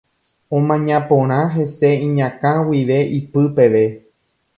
[0.57, 3.85] Omaña porã hese iñakã guive ipy peve.